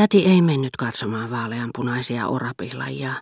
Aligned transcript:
Täti 0.00 0.26
ei 0.26 0.42
mennyt 0.42 0.76
katsomaan 0.78 1.30
vaaleanpunaisia 1.30 2.28
orapihlajia, 2.28 3.12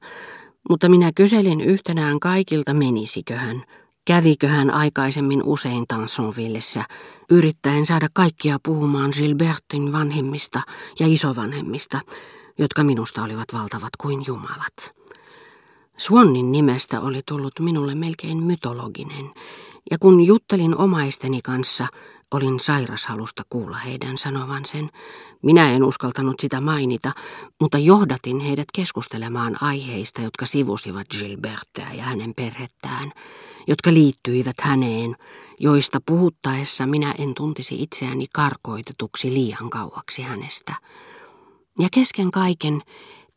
mutta 0.68 0.88
minä 0.88 1.10
kyselin 1.14 1.60
yhtenään 1.60 2.20
kaikilta 2.20 2.74
menisikö 2.74 3.36
hän, 3.36 3.62
kävikö 4.04 4.48
hän 4.48 4.70
aikaisemmin 4.70 5.42
usein 5.44 5.84
Tansonvillessä, 5.88 6.84
yrittäen 7.30 7.86
saada 7.86 8.06
kaikkia 8.12 8.58
puhumaan 8.64 9.10
Gilbertin 9.16 9.92
vanhemmista 9.92 10.62
ja 11.00 11.06
isovanhemmista, 11.06 12.00
jotka 12.58 12.84
minusta 12.84 13.22
olivat 13.22 13.52
valtavat 13.52 13.96
kuin 14.00 14.24
jumalat. 14.26 14.94
Swannin 15.96 16.52
nimestä 16.52 17.00
oli 17.00 17.20
tullut 17.28 17.60
minulle 17.60 17.94
melkein 17.94 18.42
mytologinen, 18.42 19.30
ja 19.90 19.98
kun 19.98 20.26
juttelin 20.26 20.76
omaisteni 20.76 21.42
kanssa, 21.42 21.86
olin 22.30 22.60
sairashalusta 22.60 23.42
kuulla 23.50 23.76
heidän 23.76 24.18
sanovan 24.18 24.64
sen. 24.64 24.90
Minä 25.42 25.70
en 25.70 25.84
uskaltanut 25.84 26.40
sitä 26.40 26.60
mainita, 26.60 27.12
mutta 27.60 27.78
johdatin 27.78 28.40
heidät 28.40 28.68
keskustelemaan 28.74 29.62
aiheista, 29.62 30.20
jotka 30.20 30.46
sivusivat 30.46 31.06
Gilbertää 31.08 31.94
ja 31.94 32.02
hänen 32.02 32.34
perhettään, 32.34 33.12
jotka 33.66 33.94
liittyivät 33.94 34.56
häneen, 34.60 35.16
joista 35.60 36.00
puhuttaessa 36.06 36.86
minä 36.86 37.14
en 37.18 37.34
tuntisi 37.34 37.82
itseäni 37.82 38.26
karkoitetuksi 38.32 39.34
liian 39.34 39.70
kauaksi 39.70 40.22
hänestä. 40.22 40.74
Ja 41.78 41.88
kesken 41.92 42.30
kaiken 42.30 42.82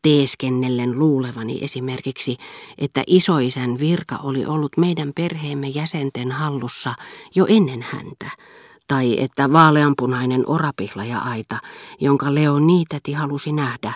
teeskennellen 0.02 0.98
luulevani 0.98 1.58
esimerkiksi, 1.64 2.36
että 2.78 3.02
isoisän 3.06 3.78
virka 3.78 4.16
oli 4.16 4.46
ollut 4.46 4.76
meidän 4.76 5.12
perheemme 5.16 5.68
jäsenten 5.68 6.32
hallussa 6.32 6.94
jo 7.34 7.46
ennen 7.48 7.82
häntä, 7.82 8.30
tai 8.88 9.20
että 9.20 9.52
vaaleanpunainen 9.52 10.44
orapihlaja-aita, 10.46 11.58
jonka 12.00 12.34
Leonitäti 12.34 13.12
halusi 13.12 13.52
nähdä, 13.52 13.92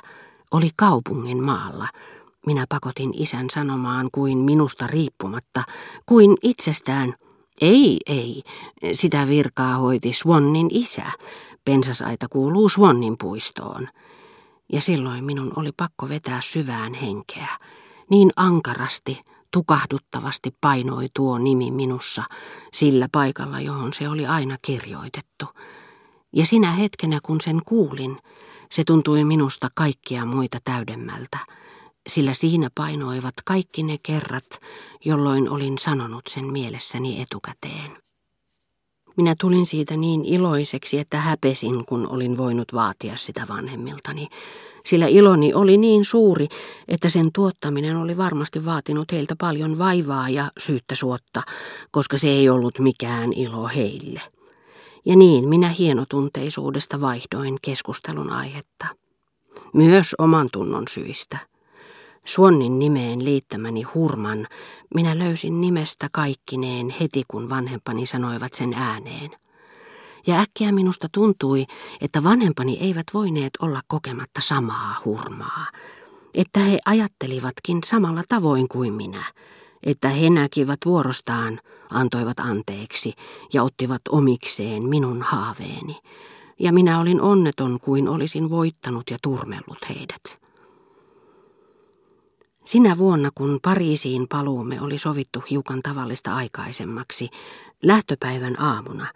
oli 0.51 0.71
kaupungin 0.77 1.43
maalla. 1.43 1.89
Minä 2.47 2.65
pakotin 2.69 3.11
isän 3.15 3.51
sanomaan 3.51 4.09
kuin 4.13 4.39
minusta 4.39 4.87
riippumatta, 4.87 5.63
kuin 6.07 6.37
itsestään. 6.43 7.15
Ei, 7.61 7.99
ei, 8.07 8.43
sitä 8.93 9.29
virkaa 9.29 9.77
hoiti 9.77 10.13
Swannin 10.13 10.69
isä. 10.71 11.07
Pensasaita 11.65 12.27
kuuluu 12.31 12.69
Swannin 12.69 13.19
puistoon. 13.19 13.89
Ja 14.73 14.81
silloin 14.81 15.25
minun 15.25 15.53
oli 15.57 15.71
pakko 15.77 16.09
vetää 16.09 16.41
syvään 16.41 16.95
henkeä. 16.95 17.49
Niin 18.11 18.31
ankarasti, 18.37 19.21
tukahduttavasti 19.57 20.55
painoi 20.61 21.09
tuo 21.15 21.39
nimi 21.39 21.71
minussa 21.71 22.23
sillä 22.73 23.09
paikalla, 23.13 23.61
johon 23.61 23.93
se 23.93 24.09
oli 24.09 24.27
aina 24.27 24.57
kirjoitettu. 24.63 25.47
Ja 26.33 26.47
sinä 26.47 26.73
hetkenä, 26.73 27.19
kun 27.23 27.41
sen 27.41 27.61
kuulin, 27.67 28.19
se 28.73 28.85
tuntui 28.85 29.25
minusta 29.25 29.69
kaikkia 29.75 30.25
muita 30.25 30.59
täydemmältä, 30.65 31.39
sillä 32.09 32.33
siinä 32.33 32.69
painoivat 32.75 33.35
kaikki 33.45 33.83
ne 33.83 33.97
kerrat, 34.03 34.47
jolloin 35.05 35.51
olin 35.51 35.79
sanonut 35.79 36.27
sen 36.29 36.45
mielessäni 36.45 37.23
etukäteen. 37.23 37.91
Minä 39.17 39.35
tulin 39.41 39.67
siitä 39.67 39.97
niin 39.97 40.25
iloiseksi, 40.25 40.99
että 40.99 41.21
häpesin, 41.21 41.85
kun 41.85 42.09
olin 42.09 42.37
voinut 42.37 42.75
vaatia 42.75 43.17
sitä 43.17 43.47
vanhemmiltani, 43.49 44.29
sillä 44.87 45.07
iloni 45.07 45.55
oli 45.55 45.77
niin 45.77 46.05
suuri, 46.05 46.49
että 46.89 47.09
sen 47.09 47.33
tuottaminen 47.33 47.97
oli 47.97 48.17
varmasti 48.17 48.65
vaatinut 48.65 49.13
heiltä 49.13 49.37
paljon 49.37 49.79
vaivaa 49.79 50.29
ja 50.29 50.51
syyttä 50.59 50.95
suotta, 50.95 51.43
koska 51.91 52.19
se 52.19 52.29
ei 52.29 52.49
ollut 52.49 52.79
mikään 52.79 53.33
ilo 53.33 53.69
heille. 53.69 54.21
Ja 55.05 55.17
niin 55.17 55.49
minä 55.49 55.69
hienotunteisuudesta 55.69 57.01
vaihdoin 57.01 57.57
keskustelun 57.63 58.33
aihetta. 58.33 58.87
Myös 59.73 60.15
oman 60.19 60.49
tunnon 60.53 60.85
syistä. 60.91 61.39
Suonnin 62.25 62.79
nimeen 62.79 63.25
liittämäni 63.25 63.83
hurman 63.83 64.47
minä 64.95 65.19
löysin 65.19 65.61
nimestä 65.61 66.09
kaikkineen 66.13 66.95
heti 67.01 67.23
kun 67.29 67.51
vanhempani 67.51 68.07
sanoivat 68.07 68.55
sen 68.55 68.75
ääneen. 68.75 69.31
Ja 70.27 70.41
äkkiä 70.41 70.73
minusta 70.73 71.09
tuntui, 71.13 71.67
että 72.01 72.23
vanhempani 72.23 72.79
eivät 72.81 73.07
voineet 73.15 73.51
olla 73.63 73.81
kokematta 73.87 74.41
samaa 74.41 75.01
hurmaa. 75.05 75.67
Että 76.35 76.61
he 76.61 76.79
ajattelivatkin 76.87 77.79
samalla 77.85 78.23
tavoin 78.29 78.69
kuin 78.69 78.95
minä. 78.95 79.25
Että 79.83 80.09
he 80.09 80.31
näkivät 80.31 80.79
vuorostaan, 80.85 81.61
antoivat 81.91 82.41
anteeksi 82.41 83.13
ja 83.53 83.63
ottivat 83.63 84.01
omikseen 84.09 84.83
minun 84.83 85.23
haaveeni. 85.23 85.97
Ja 86.59 86.73
minä 86.73 87.01
olin 87.01 87.21
onneton 87.21 87.81
kuin 87.81 88.09
olisin 88.09 88.51
voittanut 88.51 89.11
ja 89.11 89.19
turmellut 89.23 89.89
heidät. 89.89 90.47
Sinä 92.65 92.99
vuonna, 92.99 93.31
kun 93.35 93.59
Pariisiin 93.63 94.27
paluumme 94.29 94.81
oli 94.81 94.99
sovittu 94.99 95.43
hiukan 95.51 95.83
tavallista 95.83 96.35
aikaisemmaksi, 96.35 97.29
lähtöpäivän 97.83 98.61
aamuna, 98.61 99.07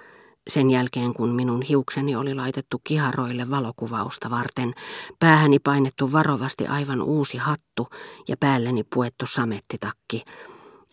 sen 0.50 0.70
jälkeen 0.70 1.14
kun 1.14 1.28
minun 1.28 1.62
hiukseni 1.62 2.16
oli 2.16 2.34
laitettu 2.34 2.80
kiharoille 2.84 3.50
valokuvausta 3.50 4.30
varten, 4.30 4.72
päähäni 5.18 5.58
painettu 5.58 6.12
varovasti 6.12 6.66
aivan 6.66 7.02
uusi 7.02 7.38
hattu 7.38 7.88
ja 8.28 8.36
päälleni 8.36 8.84
puettu 8.94 9.26
samettitakki, 9.26 10.24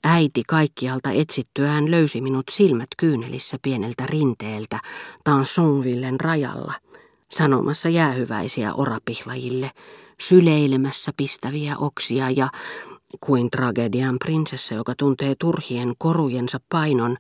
Äiti 0.04 0.44
kaikkialta 0.48 1.12
etsittyään 1.12 1.92
löysi 1.92 2.22
minut 2.22 2.46
silmät 2.52 2.88
kyynelissä 2.98 3.58
pieneltä 3.62 4.06
rinteeltä 4.06 4.80
Tansonvillen 5.24 6.20
rajalla, 6.20 6.74
sanomassa 7.32 7.90
jäähyväisiä 7.90 8.74
orapihlajille, 8.74 9.72
syleilemässä 10.22 11.12
pistäviä 11.18 11.78
oksia 11.78 12.30
ja 12.30 12.50
kuin 13.22 13.50
tragedian 13.52 14.16
prinsessa, 14.26 14.76
joka 14.76 14.94
tuntee 14.98 15.36
turhien 15.40 15.94
korujensa 15.98 16.60
painon, 16.70 17.18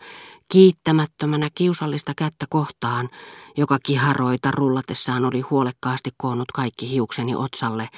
kiittämättömänä 0.51 1.49
kiusallista 1.55 2.13
kättä 2.17 2.45
kohtaan, 2.49 3.09
joka 3.57 3.77
kiharoita 3.83 4.51
rullatessaan 4.51 5.25
oli 5.25 5.41
huolekkaasti 5.41 6.09
koonnut 6.17 6.51
kaikki 6.51 6.89
hiukseni 6.89 7.35
otsalle, 7.35 7.89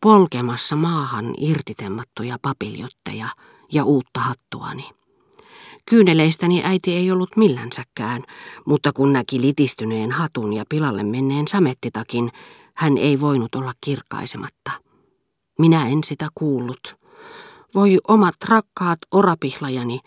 polkemassa 0.00 0.76
maahan 0.76 1.34
irtitemmattuja 1.38 2.36
papiljotteja 2.42 3.26
ja 3.72 3.84
uutta 3.84 4.20
hattuani. 4.20 4.90
Kyyneleistäni 5.86 6.62
äiti 6.64 6.92
ei 6.92 7.10
ollut 7.10 7.36
millänsäkään, 7.36 8.22
mutta 8.66 8.92
kun 8.92 9.12
näki 9.12 9.40
litistyneen 9.40 10.12
hatun 10.12 10.52
ja 10.52 10.64
pilalle 10.68 11.02
menneen 11.02 11.48
samettitakin, 11.48 12.32
hän 12.74 12.98
ei 12.98 13.20
voinut 13.20 13.54
olla 13.54 13.72
kirkaisematta. 13.80 14.70
Minä 15.58 15.88
en 15.88 16.04
sitä 16.04 16.28
kuullut. 16.34 16.96
Voi 17.74 17.98
omat 18.08 18.34
rakkaat 18.48 18.98
orapihlajani, 19.12 20.00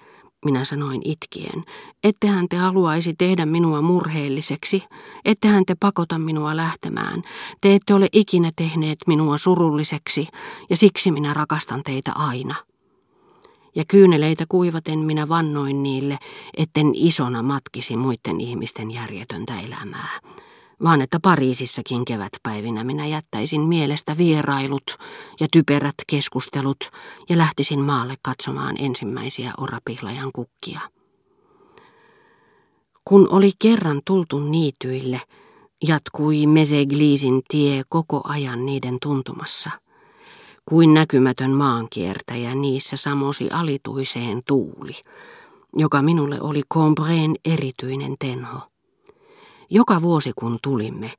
minä 0.46 0.66
sanoin 0.66 1.02
itkien, 1.06 1.64
ettehän 2.04 2.50
te 2.50 2.58
haluaisi 2.58 3.14
tehdä 3.18 3.46
minua 3.46 3.82
murheelliseksi, 3.82 4.84
ettehän 5.26 5.66
te 5.66 5.76
pakota 5.80 6.20
minua 6.20 6.58
lähtemään, 6.58 7.22
te 7.62 7.76
ette 7.76 7.94
ole 7.94 8.08
ikinä 8.12 8.52
tehneet 8.56 8.98
minua 9.08 9.38
surulliseksi, 9.38 10.28
ja 10.70 10.78
siksi 10.78 11.12
minä 11.12 11.34
rakastan 11.34 11.84
teitä 11.84 12.12
aina. 12.16 12.56
Ja 13.76 13.86
kyyneleitä 13.88 14.46
kuivaten 14.50 15.00
minä 15.00 15.28
vannoin 15.30 15.84
niille, 15.84 16.18
etten 16.58 16.92
isona 16.94 17.44
matkisi 17.44 17.98
muiden 17.98 18.42
ihmisten 18.42 18.92
järjetöntä 18.92 19.60
elämää 19.60 20.20
vaan 20.84 21.02
että 21.02 21.20
Pariisissakin 21.20 22.06
kevätpäivinä 22.06 22.84
minä 22.84 23.08
jättäisin 23.08 23.62
mielestä 23.62 24.18
vierailut 24.18 24.98
ja 25.40 25.48
typerät 25.52 25.96
keskustelut 26.08 26.92
ja 27.30 27.38
lähtisin 27.38 27.80
maalle 27.80 28.16
katsomaan 28.22 28.76
ensimmäisiä 28.80 29.54
orapihlajan 29.58 30.32
kukkia. 30.34 30.80
Kun 33.06 33.28
oli 33.30 33.52
kerran 33.60 34.02
tultu 34.06 34.40
niityille, 34.40 35.22
jatkui 35.88 36.48
Mesegliisin 36.48 37.42
tie 37.48 37.84
koko 37.90 38.22
ajan 38.24 38.66
niiden 38.66 38.98
tuntumassa. 39.02 39.72
Kuin 40.66 40.94
näkymätön 40.94 41.52
maankiertäjä 41.52 42.56
niissä 42.56 42.98
samosi 42.98 43.50
alituiseen 43.50 44.42
tuuli, 44.48 44.94
joka 45.76 46.02
minulle 46.02 46.42
oli 46.42 46.62
Combreen 46.74 47.36
erityinen 47.46 48.16
tenho. 48.20 48.73
Joka 49.74 50.02
vuosi 50.02 50.32
kun 50.36 50.60
tulimme, 50.62 51.12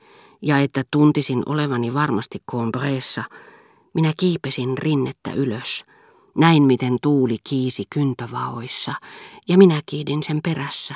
ja 0.42 0.58
että 0.58 0.82
tuntisin 0.90 1.42
olevani 1.46 1.94
varmasti 1.94 2.38
Combreessa, 2.50 3.24
minä 3.94 4.12
kiipesin 4.16 4.78
rinnettä 4.78 5.32
ylös. 5.32 5.84
Näin 6.34 6.62
miten 6.62 6.96
tuuli 7.02 7.36
kiisi 7.48 7.84
kyntövaoissa, 7.90 8.94
ja 9.48 9.58
minä 9.58 9.80
kiidin 9.86 10.22
sen 10.22 10.40
perässä. 10.44 10.94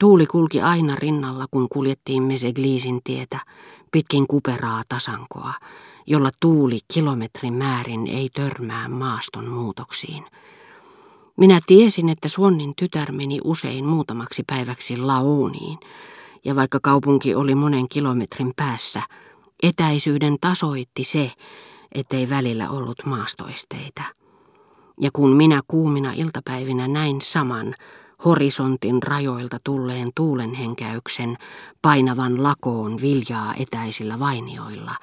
Tuuli 0.00 0.26
kulki 0.26 0.60
aina 0.60 0.96
rinnalla, 0.96 1.46
kun 1.50 1.68
kuljettiin 1.68 2.22
Mesegliisin 2.22 3.00
tietä, 3.04 3.40
pitkin 3.92 4.26
kuperaa 4.26 4.82
tasankoa, 4.88 5.52
jolla 6.06 6.30
tuuli 6.40 6.78
kilometrin 6.92 7.54
määrin 7.54 8.06
ei 8.06 8.28
törmää 8.34 8.88
maaston 8.88 9.48
muutoksiin. 9.48 10.24
Minä 11.36 11.60
tiesin, 11.66 12.08
että 12.08 12.28
Suonnin 12.28 12.72
tytär 12.76 13.12
meni 13.12 13.38
usein 13.44 13.84
muutamaksi 13.84 14.42
päiväksi 14.46 14.96
Laoniin, 14.96 15.78
ja 16.44 16.56
vaikka 16.56 16.78
kaupunki 16.82 17.34
oli 17.34 17.54
monen 17.54 17.88
kilometrin 17.88 18.52
päässä, 18.56 19.02
Etäisyyden 19.62 20.36
tasoitti 20.40 21.04
se, 21.04 21.32
ettei 21.92 22.28
välillä 22.28 22.70
ollut 22.70 23.06
maastoesteitä. 23.06 24.02
Ja 25.00 25.10
kun 25.12 25.36
minä 25.36 25.60
kuumina 25.68 26.12
iltapäivinä 26.16 26.88
näin 26.88 27.20
saman, 27.20 27.74
horisontin 28.24 29.02
rajoilta 29.02 29.58
tulleen 29.64 30.10
tuulenhenkäyksen, 30.16 31.36
painavan 31.82 32.42
lakoon 32.42 33.00
viljaa 33.00 33.54
etäisillä 33.54 34.18
vainioilla, 34.18 34.94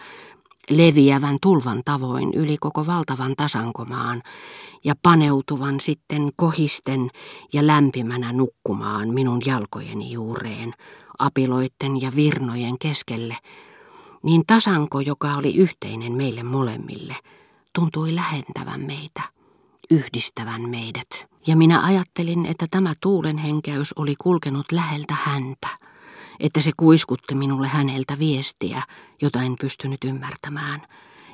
leviävän 0.70 1.38
tulvan 1.42 1.82
tavoin 1.86 2.34
yli 2.34 2.58
koko 2.58 2.86
valtavan 2.86 3.34
tasankomaan 3.38 4.24
ja 4.84 4.94
paneutuvan 5.04 5.80
sitten 5.80 6.30
kohisten 6.36 7.10
ja 7.54 7.68
lämpimänä 7.68 8.34
nukkumaan 8.34 9.10
minun 9.10 9.42
jalkojeni 9.46 10.12
juureen, 10.12 10.74
apiloitten 11.20 12.02
ja 12.02 12.16
virnojen 12.16 12.80
keskelle, 12.80 13.38
niin 14.24 14.44
tasanko, 14.48 15.00
joka 15.00 15.36
oli 15.36 15.56
yhteinen 15.56 16.12
meille 16.12 16.44
molemmille, 16.44 17.16
tuntui 17.74 18.16
lähentävän 18.16 18.82
meitä, 18.82 19.22
yhdistävän 19.92 20.70
meidät. 20.70 21.28
Ja 21.48 21.56
minä 21.56 21.86
ajattelin, 21.86 22.46
että 22.46 22.66
tämä 22.72 22.94
tuulenhenkäys 23.02 23.94
oli 23.94 24.16
kulkenut 24.16 24.72
läheltä 24.72 25.16
häntä, 25.24 25.68
että 26.40 26.62
se 26.62 26.72
kuiskutti 26.78 27.36
minulle 27.36 27.68
häneltä 27.68 28.20
viestiä, 28.20 28.84
jota 29.22 29.42
en 29.42 29.56
pystynyt 29.62 30.04
ymmärtämään. 30.04 30.82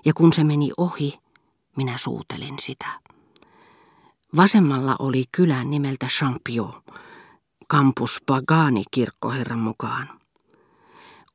Ja 0.05 0.13
kun 0.13 0.33
se 0.33 0.43
meni 0.43 0.71
ohi, 0.77 1.13
minä 1.77 1.97
suutelin 1.97 2.55
sitä. 2.59 2.85
Vasemmalla 4.35 4.95
oli 4.99 5.23
kylän 5.31 5.71
nimeltä 5.71 6.07
Champion, 6.07 6.73
kampus 7.73 8.21
Pagani 8.25 8.83
kirkkoherran 8.91 9.59
mukaan. 9.59 10.09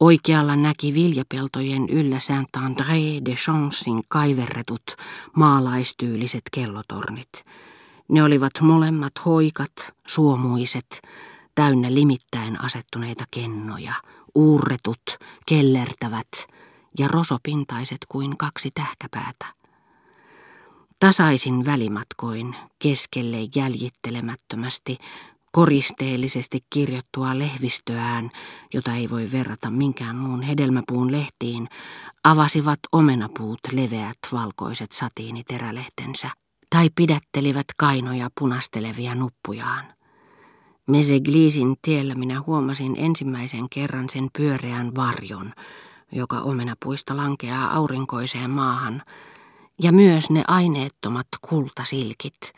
Oikealla 0.01 0.57
näki 0.57 0.95
viljapeltojen 0.95 1.89
yllä 1.89 2.19
Saint-André 2.19 3.25
de 3.25 3.35
Chancein 3.35 4.03
kaiverretut 4.09 4.83
maalaistyyliset 5.37 6.43
kellotornit. 6.53 7.45
Ne 8.09 8.23
olivat 8.23 8.53
molemmat 8.61 9.13
hoikat, 9.25 9.95
suomuiset, 10.07 11.03
täynnä 11.55 11.95
limittäin 11.95 12.65
asettuneita 12.65 13.25
kennoja, 13.31 13.95
uurretut, 14.35 15.19
kellertävät 15.47 16.31
ja 16.99 17.09
rosopintaiset 17.09 17.99
kuin 18.09 18.37
kaksi 18.37 18.71
tähkäpäätä. 18.71 19.47
Tasaisin 21.01 21.67
välimatkoin 21.67 22.57
keskelle 22.79 23.39
jäljittelemättömästi 23.55 24.99
koristeellisesti 25.53 26.59
kirjottua 26.71 27.39
lehvistöään, 27.39 28.31
jota 28.75 28.95
ei 28.95 29.11
voi 29.11 29.29
verrata 29.33 29.71
minkään 29.71 30.17
muun 30.17 30.43
hedelmäpuun 30.43 31.13
lehtiin, 31.13 31.69
avasivat 32.25 32.79
omenapuut 32.93 33.61
leveät 33.73 34.19
valkoiset 34.33 34.93
satiiniterälehtensä 34.93 36.31
tai 36.71 36.91
pidättelivät 36.95 37.67
kainoja 37.77 38.29
punastelevia 38.39 39.15
nuppujaan. 39.15 39.85
Mesegliisin 40.87 41.77
tiellä 41.83 42.15
minä 42.15 42.43
huomasin 42.47 42.95
ensimmäisen 42.99 43.69
kerran 43.71 44.09
sen 44.09 44.29
pyöreän 44.39 44.95
varjon, 44.95 45.53
joka 46.13 46.41
omenapuista 46.41 47.17
lankeaa 47.17 47.75
aurinkoiseen 47.75 48.51
maahan, 48.51 49.03
ja 49.83 49.93
myös 49.93 50.31
ne 50.31 50.45
aineettomat 50.49 51.27
kultasilkit, 51.41 52.53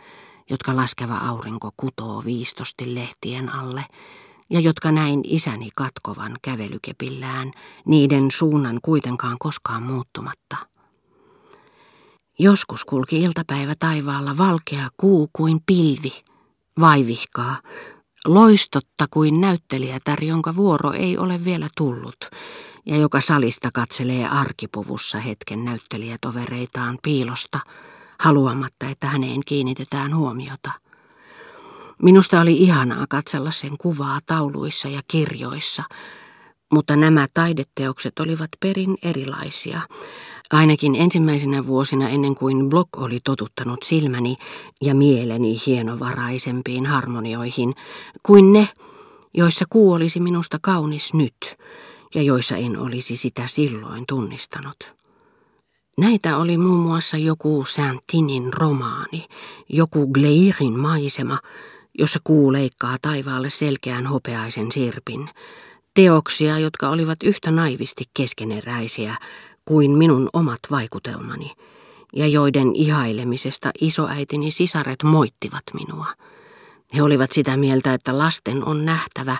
jotka 0.50 0.76
laskeva 0.76 1.16
aurinko 1.16 1.70
kutoo 1.76 2.22
viistosti 2.24 2.94
lehtien 2.94 3.54
alle, 3.54 3.84
ja 4.50 4.60
jotka 4.60 4.92
näin 4.92 5.20
isäni 5.24 5.68
katkovan 5.76 6.36
kävelykepillään, 6.42 7.52
niiden 7.86 8.30
suunnan 8.30 8.78
kuitenkaan 8.82 9.36
koskaan 9.38 9.82
muuttumatta. 9.82 10.56
Joskus 12.38 12.84
kulki 12.84 13.22
iltapäivä 13.22 13.74
taivaalla 13.78 14.38
valkea 14.38 14.88
kuu 14.96 15.30
kuin 15.32 15.60
pilvi, 15.66 16.12
vaivihkaa, 16.80 17.56
loistotta 18.26 19.06
kuin 19.10 19.40
näyttelijätär, 19.40 20.24
jonka 20.24 20.56
vuoro 20.56 20.92
ei 20.92 21.18
ole 21.18 21.44
vielä 21.44 21.68
tullut, 21.76 22.30
ja 22.86 22.96
joka 22.96 23.20
salista 23.20 23.70
katselee 23.74 24.28
arkipuvussa 24.28 25.18
hetken 25.18 25.64
näyttelijätovereitaan 25.64 26.98
piilosta, 27.02 27.60
haluamatta, 28.20 28.86
että 28.86 29.06
häneen 29.06 29.40
kiinnitetään 29.46 30.16
huomiota. 30.16 30.70
Minusta 32.02 32.40
oli 32.40 32.52
ihanaa 32.52 33.06
katsella 33.08 33.50
sen 33.50 33.78
kuvaa 33.78 34.18
tauluissa 34.26 34.88
ja 34.88 35.00
kirjoissa, 35.08 35.82
mutta 36.72 36.96
nämä 36.96 37.26
taideteokset 37.34 38.18
olivat 38.18 38.48
perin 38.60 38.96
erilaisia. 39.02 39.80
Ainakin 40.50 40.94
ensimmäisenä 40.94 41.66
vuosina 41.66 42.08
ennen 42.08 42.34
kuin 42.34 42.68
Block 42.68 42.88
oli 42.96 43.18
totuttanut 43.24 43.82
silmäni 43.82 44.36
ja 44.82 44.94
mieleni 44.94 45.56
hienovaraisempiin 45.66 46.86
harmonioihin 46.86 47.74
kuin 48.22 48.52
ne, 48.52 48.68
joissa 49.34 49.64
kuu 49.70 49.92
olisi 49.92 50.20
minusta 50.20 50.58
kaunis 50.62 51.14
nyt 51.14 51.56
ja 52.14 52.22
joissa 52.22 52.56
en 52.56 52.78
olisi 52.78 53.16
sitä 53.16 53.42
silloin 53.46 54.04
tunnistanut. 54.08 54.99
Näitä 55.98 56.36
oli 56.36 56.58
muun 56.58 56.78
muassa 56.78 57.16
joku 57.16 57.64
Santinin 57.68 58.52
romaani, 58.52 59.26
joku 59.68 60.06
Gleirin 60.06 60.78
maisema, 60.78 61.38
jossa 61.98 62.18
kuu 62.24 62.52
leikkaa 62.52 62.96
taivaalle 63.02 63.50
selkeän 63.50 64.06
hopeaisen 64.06 64.72
sirpin. 64.72 65.30
Teoksia, 65.94 66.58
jotka 66.58 66.88
olivat 66.88 67.22
yhtä 67.24 67.50
naivisti 67.50 68.04
keskeneräisiä 68.14 69.16
kuin 69.64 69.90
minun 69.90 70.28
omat 70.32 70.58
vaikutelmani, 70.70 71.52
ja 72.16 72.26
joiden 72.26 72.76
ihailemisesta 72.76 73.70
isoäitini 73.80 74.50
sisaret 74.50 75.02
moittivat 75.02 75.62
minua. 75.74 76.06
He 76.94 77.02
olivat 77.02 77.32
sitä 77.32 77.56
mieltä, 77.56 77.94
että 77.94 78.18
lasten 78.18 78.64
on 78.64 78.84
nähtävä 78.84 79.36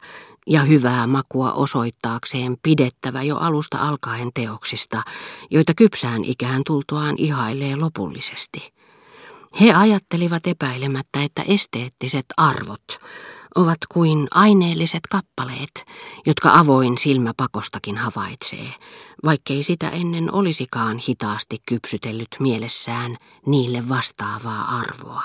ja 0.51 0.63
hyvää 0.63 1.07
makua 1.07 1.53
osoittaakseen 1.53 2.57
pidettävä 2.63 3.23
jo 3.23 3.37
alusta 3.37 3.79
alkaen 3.79 4.31
teoksista, 4.35 5.03
joita 5.51 5.73
kypsään 5.77 6.25
ikään 6.25 6.63
tultuaan 6.67 7.15
ihailee 7.19 7.77
lopullisesti. 7.77 8.73
He 9.61 9.73
ajattelivat 9.73 10.47
epäilemättä, 10.47 11.23
että 11.23 11.43
esteettiset 11.49 12.27
arvot 12.37 12.99
ovat 13.55 13.79
kuin 13.93 14.29
aineelliset 14.31 15.01
kappaleet, 15.11 15.85
jotka 16.27 16.55
avoin 16.55 16.99
silmä 16.99 17.33
pakostakin 17.37 17.97
havaitsee, 17.97 18.75
vaikkei 19.25 19.63
sitä 19.63 19.89
ennen 19.91 20.35
olisikaan 20.35 20.99
hitaasti 21.09 21.59
kypsytellyt 21.69 22.37
mielessään 22.39 23.17
niille 23.47 23.89
vastaavaa 23.89 24.79
arvoa. 24.79 25.23